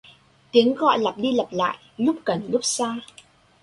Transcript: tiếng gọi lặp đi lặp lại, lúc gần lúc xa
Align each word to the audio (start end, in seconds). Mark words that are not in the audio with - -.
tiếng 0.51 0.75
gọi 0.75 0.99
lặp 0.99 1.17
đi 1.17 1.31
lặp 1.31 1.47
lại, 1.51 1.77
lúc 1.97 2.15
gần 2.25 2.47
lúc 2.51 2.61
xa 2.63 2.99